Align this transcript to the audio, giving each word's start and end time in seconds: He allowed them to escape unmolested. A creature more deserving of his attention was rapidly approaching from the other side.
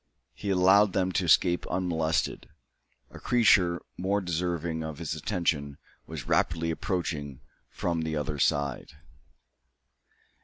He 0.33 0.49
allowed 0.49 0.93
them 0.93 1.11
to 1.11 1.25
escape 1.25 1.67
unmolested. 1.69 2.49
A 3.11 3.19
creature 3.19 3.79
more 3.97 4.19
deserving 4.19 4.83
of 4.83 4.97
his 4.97 5.13
attention 5.13 5.77
was 6.07 6.27
rapidly 6.27 6.71
approaching 6.71 7.41
from 7.69 8.01
the 8.01 8.15
other 8.15 8.39
side. 8.39 8.93